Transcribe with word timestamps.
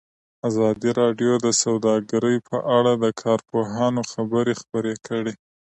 ازادي 0.49 0.89
راډیو 1.01 1.33
د 1.45 1.47
سوداګري 1.63 2.35
په 2.49 2.57
اړه 2.77 2.93
د 3.03 3.05
کارپوهانو 3.21 4.01
خبرې 4.11 4.53
خپرې 4.61 4.95
کړي. 5.07 5.33